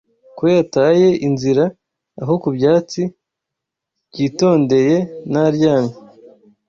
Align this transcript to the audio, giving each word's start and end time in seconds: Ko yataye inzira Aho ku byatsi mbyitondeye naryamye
Ko 0.37 0.43
yataye 0.55 1.09
inzira 1.27 1.63
Aho 2.21 2.33
ku 2.41 2.49
byatsi 2.57 3.01
mbyitondeye 4.09 4.95
naryamye 5.31 5.95